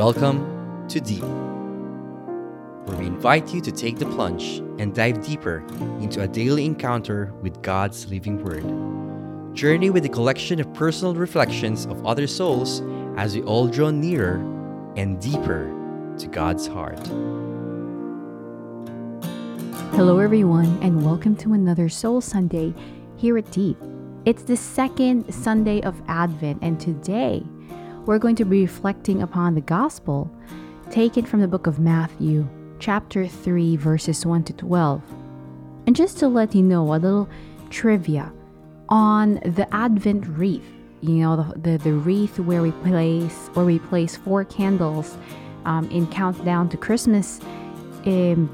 [0.00, 1.22] Welcome to Deep,
[2.86, 5.62] where we invite you to take the plunge and dive deeper
[6.00, 8.64] into a daily encounter with God's living Word.
[9.54, 12.80] Journey with a collection of personal reflections of other souls
[13.18, 14.36] as we all draw nearer
[14.96, 15.70] and deeper
[16.16, 17.06] to God's heart.
[19.94, 22.72] Hello, everyone, and welcome to another Soul Sunday
[23.18, 23.76] here at Deep.
[24.24, 27.44] It's the second Sunday of Advent, and today
[28.06, 30.30] we're going to be reflecting upon the Gospel
[30.90, 35.02] taken from the book of Matthew, chapter 3, verses 1 to 12.
[35.86, 37.28] And just to let you know, a little
[37.68, 38.32] trivia
[38.88, 40.64] on the Advent wreath,
[41.00, 45.16] you know, the, the, the wreath where we place where we place four candles
[45.64, 47.40] um, in countdown to Christmas.
[48.06, 48.50] Um,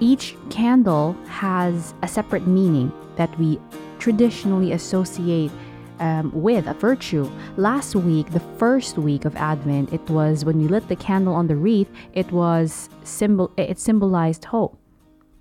[0.00, 3.60] each candle has a separate meaning that we
[3.98, 5.50] traditionally associate
[6.00, 7.30] um, with a virtue.
[7.56, 11.46] Last week, the first week of Advent, it was when we lit the candle on
[11.46, 14.78] the wreath, it was symbol it symbolized hope.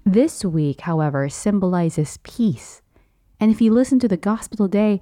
[0.06, 2.82] This week, however, symbolizes peace.
[3.40, 5.02] And if you listen to the gospel today,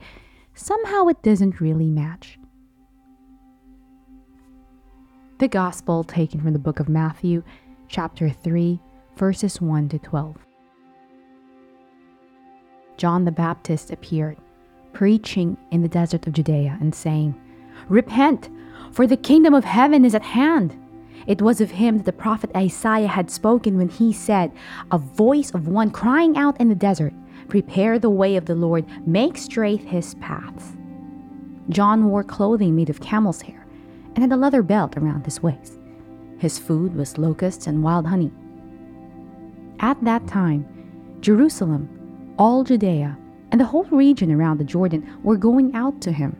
[0.53, 2.37] somehow it doesn't really match.
[5.39, 7.43] The gospel taken from the book of Matthew,
[7.87, 8.79] chapter 3,
[9.17, 10.37] verses 1 to 12.
[12.97, 14.37] John the Baptist appeared
[14.93, 17.39] preaching in the desert of Judea and saying,
[17.89, 18.49] Repent,
[18.91, 20.75] for the kingdom of heaven is at hand.
[21.27, 24.51] It was of him that the prophet Isaiah had spoken when he said,
[24.91, 27.13] A voice of one crying out in the desert,
[27.47, 30.73] Prepare the way of the Lord, make straight his paths.
[31.69, 33.65] John wore clothing made of camel's hair
[34.15, 35.79] and had a leather belt around his waist.
[36.37, 38.31] His food was locusts and wild honey.
[39.79, 40.65] At that time,
[41.21, 43.17] Jerusalem, all Judea,
[43.51, 46.35] and the whole region around the Jordan were going out to him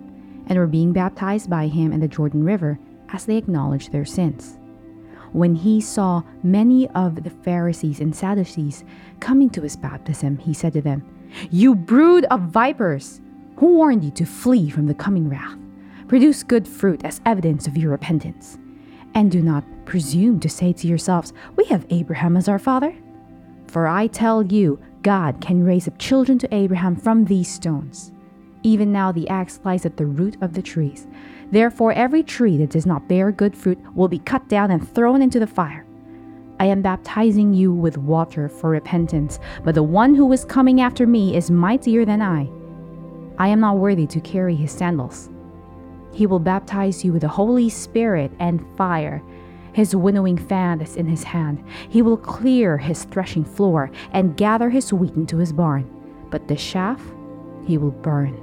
[0.48, 4.58] and were being baptized by him in the Jordan River as they acknowledged their sins.
[5.34, 8.84] When he saw many of the Pharisees and Sadducees
[9.20, 11.04] coming to his baptism, he said to them,
[11.50, 13.22] You brood of vipers!
[13.58, 15.58] Who warned you to flee from the coming wrath?
[16.08, 18.58] Produce good fruit as evidence of your repentance.
[19.14, 22.94] And do not presume to say to yourselves, We have Abraham as our father.
[23.68, 28.12] For I tell you, God can raise up children to Abraham from these stones.
[28.64, 31.08] Even now the axe lies at the root of the trees.
[31.52, 35.22] Therefore, every tree that does not bear good fruit will be cut down and thrown
[35.22, 35.86] into the fire.
[36.60, 41.08] I am baptizing you with water for repentance, but the one who is coming after
[41.08, 42.48] me is mightier than I.
[43.40, 45.32] I am not worthy to carry his sandals.
[46.14, 49.24] He will baptize you with the Holy Spirit and fire.
[49.74, 51.64] His winnowing fan is in his hand.
[51.90, 55.90] He will clear his threshing floor and gather his wheat into his barn.
[56.30, 57.02] But the chaff
[57.66, 58.38] he will burn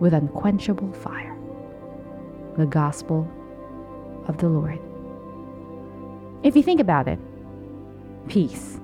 [0.00, 1.36] with unquenchable fire.
[2.56, 3.30] The Gospel
[4.26, 4.78] of the Lord.
[6.42, 7.18] If you think about it,
[8.28, 8.78] peace.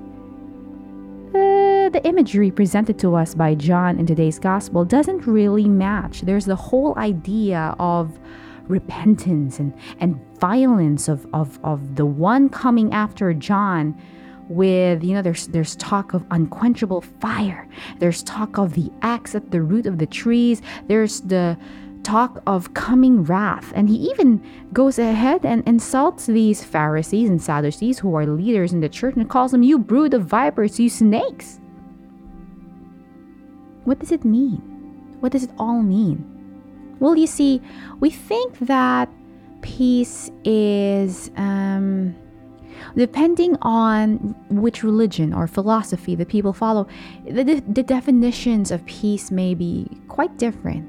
[1.29, 6.23] Uh, the imagery presented to us by John in today's Gospel doesn't really match.
[6.23, 8.19] There's the whole idea of
[8.69, 14.01] repentance and, and violence of, of, of the one coming after John
[14.49, 17.69] with you know there's there's talk of unquenchable fire.
[17.99, 20.63] There's talk of the axe at the root of the trees.
[20.87, 21.59] There's the
[22.03, 23.73] talk of coming wrath.
[23.75, 24.43] And he even
[24.73, 29.29] goes ahead and insults these pharisees and sadducees who are leaders in the church and
[29.29, 31.61] calls them you brood of vipers you snakes.
[33.85, 34.57] What does it mean?
[35.21, 36.38] What does it all mean
[37.01, 37.63] well, you see,
[38.01, 39.09] we think that
[39.61, 42.15] peace is, um,
[42.97, 44.17] depending on
[44.51, 46.87] which religion or philosophy the people follow,
[47.25, 50.89] the, the definitions of peace may be quite different.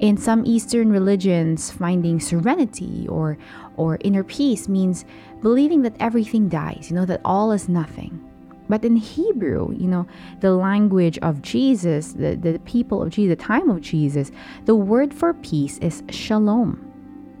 [0.00, 3.36] In some Eastern religions, finding serenity or,
[3.76, 5.04] or inner peace means
[5.42, 8.27] believing that everything dies, you know, that all is nothing.
[8.68, 10.06] But in Hebrew, you know,
[10.40, 14.30] the language of Jesus, the, the people of Jesus, the time of Jesus,
[14.66, 16.84] the word for peace is shalom.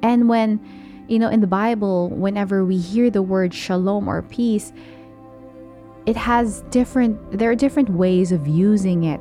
[0.02, 0.60] And when,
[1.08, 4.72] you know, in the Bible, whenever we hear the word shalom or peace,
[6.06, 9.20] it has different, there are different ways of using it.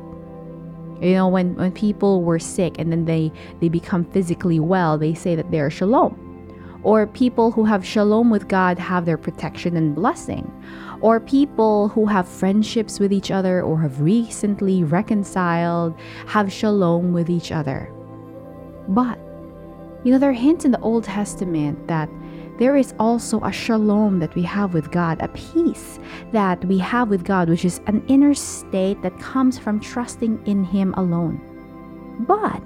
[1.02, 5.14] You know, when, when people were sick and then they, they become physically well, they
[5.14, 6.27] say that they're shalom.
[6.88, 10.50] Or people who have shalom with God have their protection and blessing
[11.01, 17.30] or people who have friendships with each other or have recently reconciled, have shalom with
[17.30, 17.92] each other.
[18.88, 19.19] But,
[20.06, 22.10] you know, there are hints in the Old Testament that
[22.57, 26.00] there is also a shalom that we have with God, a peace
[26.31, 30.63] that we have with God, which is an inner state that comes from trusting in
[30.63, 31.40] Him alone.
[32.22, 32.63] But,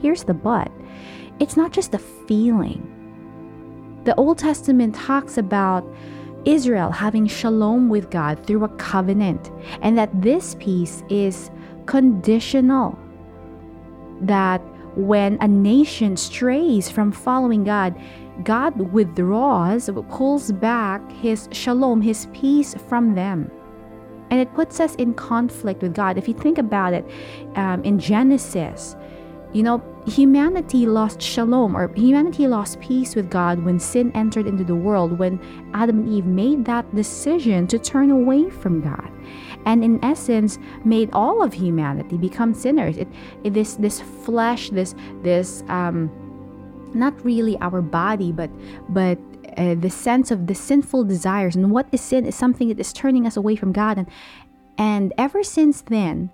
[0.00, 0.70] here's the but
[1.40, 2.93] it's not just a feeling,
[4.04, 5.84] The Old Testament talks about
[6.44, 11.50] Israel having shalom with God through a covenant, and that this peace is
[11.86, 12.98] conditional.
[14.20, 14.60] That
[14.94, 17.98] when a nation strays from following God,
[18.42, 23.50] God withdraws, pulls back his shalom, his peace from them.
[24.30, 26.18] And it puts us in conflict with God.
[26.18, 27.04] If you think about it,
[27.54, 28.96] um, in Genesis,
[29.52, 34.64] you know, humanity lost shalom or humanity lost peace with God when sin entered into
[34.64, 35.40] the world, when
[35.72, 39.10] Adam and Eve made that decision to turn away from God.
[39.66, 42.98] And in essence, made all of humanity become sinners.
[42.98, 43.08] It,
[43.44, 46.10] it this this flesh, this this um,
[46.94, 48.50] not really our body, but
[48.90, 49.18] but
[49.56, 52.92] uh, the sense of the sinful desires and what is sin is something that is
[52.92, 53.98] turning us away from God.
[53.98, 54.08] And
[54.76, 56.30] and ever since then,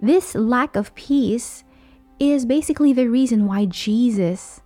[0.00, 1.63] this lack of peace
[2.18, 4.60] is basically the reason why Jesus,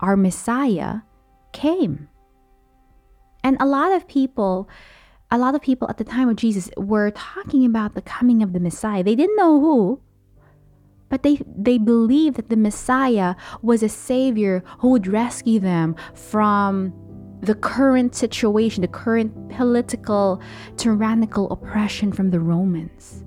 [0.00, 1.00] our Messiah,
[1.52, 2.08] came.
[3.44, 4.68] And a lot of people,
[5.30, 8.52] a lot of people at the time of Jesus were talking about the coming of
[8.52, 9.02] the Messiah.
[9.02, 10.00] They didn't know who,
[11.08, 16.92] but they, they believed that the Messiah was a savior who would rescue them from
[17.40, 20.42] the current situation, the current political,
[20.76, 23.24] tyrannical oppression from the Romans.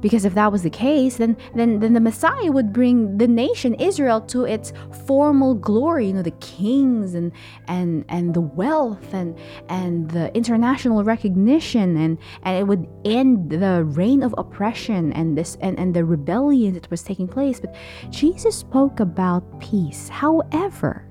[0.00, 3.74] Because if that was the case, then, then, then the Messiah would bring the nation
[3.74, 4.72] Israel to its
[5.06, 7.32] formal glory, you know, the kings and,
[7.68, 9.38] and, and the wealth and,
[9.68, 15.56] and the international recognition, and, and it would end the reign of oppression and, this,
[15.60, 17.60] and, and the rebellion that was taking place.
[17.60, 17.74] But
[18.10, 20.08] Jesus spoke about peace.
[20.08, 21.06] However,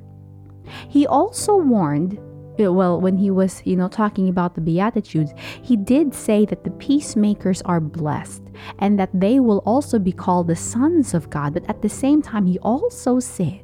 [0.88, 2.20] he also warned
[2.60, 6.64] Uh, well when he was you know talking about the beatitudes he did say that
[6.64, 8.44] the peacemakers are blessed
[8.80, 11.54] and that they will also be called the sons of god.
[11.54, 13.62] But at the same time he also said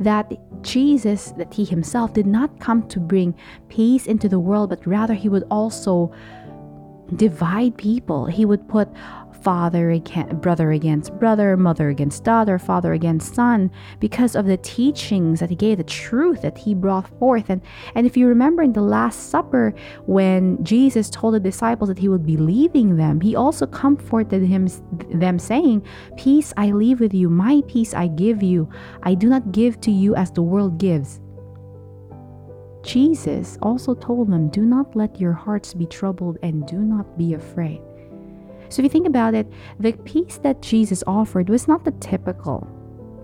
[0.00, 0.32] that
[0.62, 3.34] jesus that he himself did not come to bring
[3.68, 6.10] peace into the world but rather he would also
[7.16, 8.26] divide people.
[8.26, 8.88] He would put
[9.42, 13.70] father against brother against brother, mother against daughter, father against son,
[14.00, 17.50] because of the teachings that he gave, the truth that he brought forth.
[17.50, 17.62] And
[17.94, 19.74] and if you remember in the Last Supper,
[20.06, 24.68] when Jesus told the disciples that he would be leaving them, he also comforted him
[25.10, 25.84] them saying,
[26.16, 28.68] Peace I leave with you, my peace I give you.
[29.02, 31.20] I do not give to you as the world gives.
[32.82, 37.34] Jesus also told them, Do not let your hearts be troubled and do not be
[37.34, 37.82] afraid.
[38.68, 39.46] So if you think about it,
[39.80, 42.66] the peace that Jesus offered was not the typical.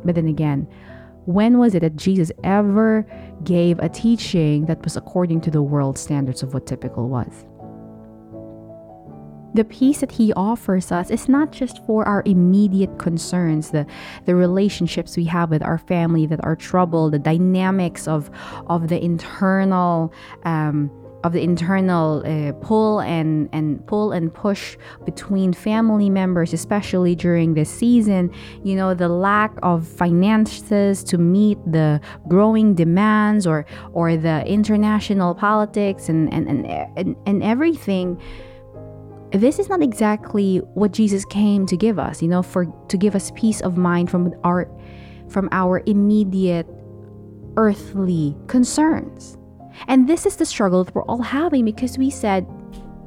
[0.04, 0.66] But then again,
[1.26, 3.06] when was it that Jesus ever
[3.44, 7.46] gave a teaching that was according to the world standards of what typical was?
[9.54, 13.86] The peace that he offers us is not just for our immediate concerns, the,
[14.24, 18.30] the relationships we have with our family that are troubled, the dynamics of,
[18.66, 20.12] of the internal
[20.44, 20.90] um,
[21.24, 27.54] of the internal uh, pull and and pull and push between family members especially during
[27.54, 28.30] this season
[28.62, 35.34] you know the lack of finances to meet the growing demands or or the international
[35.34, 36.66] politics and and and,
[36.96, 38.20] and, and everything
[39.32, 43.16] this is not exactly what Jesus came to give us you know for to give
[43.16, 44.70] us peace of mind from our
[45.28, 46.68] from our immediate
[47.56, 49.38] earthly concerns
[49.88, 52.46] and this is the struggle that we're all having because we said,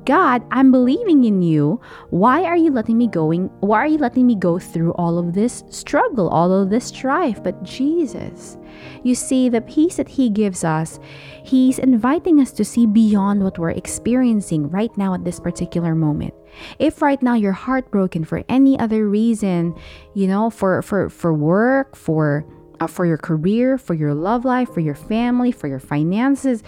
[0.08, 1.82] God, I'm believing in you.
[2.12, 3.48] Why are you letting me going?
[3.60, 7.44] Why are you letting me go through all of this struggle, all of this strife?
[7.44, 8.58] But Jesus,
[9.04, 11.02] you see, the peace that He gives us,
[11.44, 16.34] He's inviting us to see beyond what we're experiencing right now at this particular moment.
[16.80, 19.76] If right now you're heartbroken for any other reason,
[20.14, 22.46] you know, for for for work, for
[22.79, 26.62] Uh, for your career, for your love life, for your family, for your finances.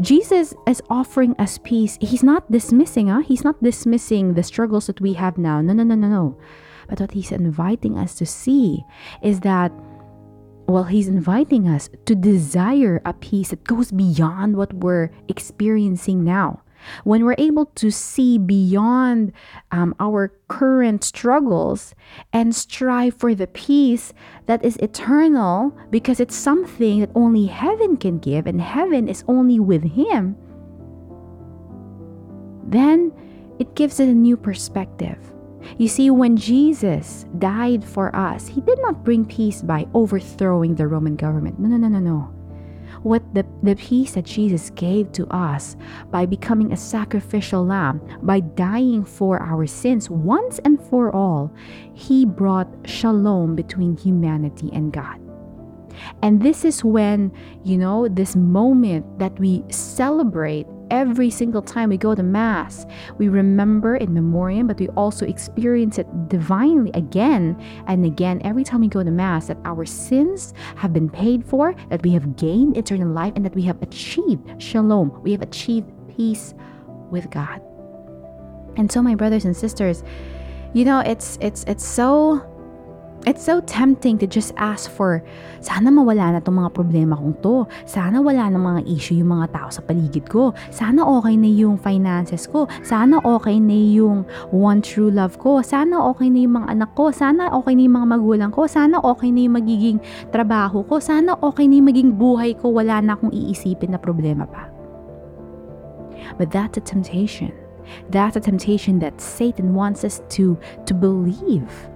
[0.00, 1.98] Jesus is offering us peace.
[2.00, 3.20] He's not dismissing, huh?
[3.20, 5.60] He's not dismissing the struggles that we have now.
[5.60, 6.38] No, no, no, no, no.
[6.88, 8.84] But what he's inviting us to see
[9.22, 9.72] is that,
[10.68, 16.62] well, he's inviting us to desire a peace that goes beyond what we're experiencing now.
[17.04, 19.32] When we're able to see beyond
[19.70, 21.94] um, our current struggles
[22.32, 24.12] and strive for the peace
[24.46, 29.60] that is eternal because it's something that only heaven can give and heaven is only
[29.60, 30.36] with Him,
[32.66, 33.12] then
[33.58, 35.18] it gives it a new perspective.
[35.76, 40.86] You see, when Jesus died for us, He did not bring peace by overthrowing the
[40.86, 41.58] Roman government.
[41.58, 42.39] No, no, no, no, no
[43.02, 45.76] what the, the peace that Jesus gave to us
[46.10, 51.52] by becoming a sacrificial lamb, by dying for our sins once and for all,
[51.94, 55.18] he brought shalom between humanity and God.
[56.22, 57.32] And this is when,
[57.64, 62.86] you know, this moment that we celebrate every single time we go to Mass.
[63.18, 68.80] We remember in memoriam, but we also experience it divinely again and again every time
[68.80, 72.76] we go to Mass that our sins have been paid for, that we have gained
[72.76, 75.20] eternal life, and that we have achieved shalom.
[75.22, 76.54] We have achieved peace
[77.10, 77.60] with God.
[78.76, 80.04] And so, my brothers and sisters,
[80.72, 82.46] you know, it's it's it's so
[83.28, 85.20] It's so tempting to just ask for,
[85.60, 87.68] sana mawala na itong mga problema kong to.
[87.84, 90.56] Sana wala na mga issue yung mga tao sa paligid ko.
[90.72, 92.64] Sana okay na yung finances ko.
[92.80, 95.60] Sana okay na yung one true love ko.
[95.60, 97.12] Sana okay na yung mga anak ko.
[97.12, 98.64] Sana okay na yung mga magulang ko.
[98.64, 99.98] Sana okay na yung magiging
[100.32, 100.96] trabaho ko.
[100.96, 102.72] Sana okay na yung maging buhay ko.
[102.72, 104.72] Wala na akong iisipin na problema pa.
[106.40, 107.52] But that's a temptation.
[108.08, 111.89] That's a temptation that Satan wants us to to believe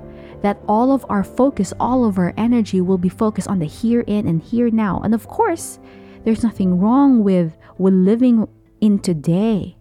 [0.45, 4.03] that all of our focus, all of our energy will be focused on the here
[4.03, 5.01] in and here now.
[5.03, 5.79] And of course,
[6.25, 8.47] there's nothing wrong with with living
[8.83, 9.79] in today.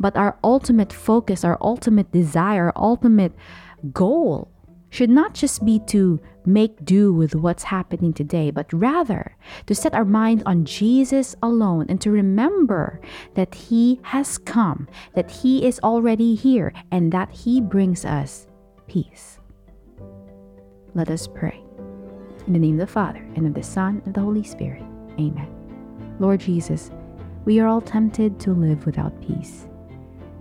[0.00, 3.32] But our ultimate focus, our ultimate desire, our ultimate
[3.92, 4.50] goal
[4.90, 9.94] should not just be to make do with what's happening today, but rather to set
[9.94, 13.00] our mind on Jesus alone and to remember
[13.34, 18.48] that He has come, that He is already here, and that He brings us
[18.88, 19.38] peace.
[20.96, 21.60] Let us pray.
[22.46, 24.82] In the name of the Father, and of the Son, and of the Holy Spirit.
[25.20, 25.46] Amen.
[26.18, 26.90] Lord Jesus,
[27.44, 29.68] we are all tempted to live without peace.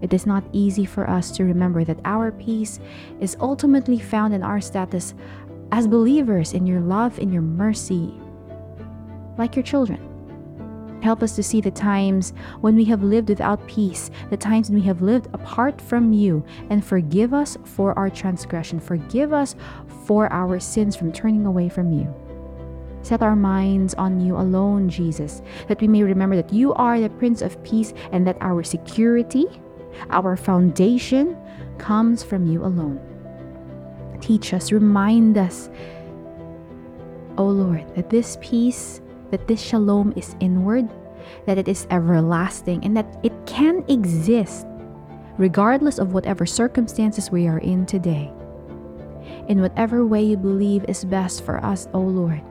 [0.02, 2.80] It is not easy for us to remember that our peace
[3.20, 5.14] is ultimately found in our status
[5.74, 8.14] as believers in your love, in your mercy,
[9.38, 10.00] like your children.
[11.06, 14.80] Help us to see the times when we have lived without peace, the times when
[14.80, 18.80] we have lived apart from you, and forgive us for our transgression.
[18.80, 19.56] Forgive us
[20.08, 22.12] for our sins from turning away from you.
[23.04, 27.12] Set our minds on you alone, Jesus, that we may remember that you are the
[27.12, 29.46] Prince of Peace and that our security,
[30.10, 31.38] our foundation,
[31.78, 33.00] comes from you alone.
[34.22, 35.70] Teach us, remind us,
[37.38, 39.02] O Lord, that this peace
[39.36, 40.90] that this shalom is inward,
[41.46, 44.66] that it is everlasting, and that it can exist
[45.38, 48.32] regardless of whatever circumstances we are in today.
[49.50, 52.42] In whatever way you believe is best for us, O Lord,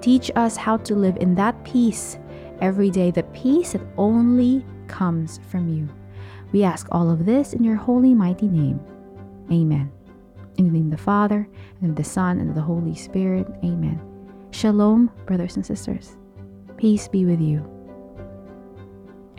[0.00, 2.18] teach us how to live in that peace
[2.60, 5.88] every day, the peace that only comes from you.
[6.50, 8.80] We ask all of this in your holy, mighty name.
[9.52, 9.92] Amen.
[10.58, 11.48] In the name of the Father,
[11.80, 13.46] and of the Son, and of the Holy Spirit.
[13.62, 14.00] Amen.
[14.50, 16.16] Shalom, brothers and sisters.
[16.84, 17.64] Peace be with you.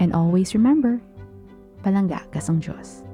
[0.02, 0.98] And always remember,
[1.86, 3.06] palangga ka sa Diyos.